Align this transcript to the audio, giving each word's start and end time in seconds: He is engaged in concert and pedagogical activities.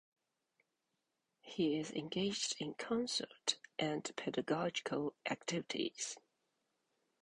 He 1.41 1.77
is 1.77 1.91
engaged 1.91 2.55
in 2.59 2.73
concert 2.73 3.57
and 3.77 4.11
pedagogical 4.15 5.13
activities. 5.29 6.17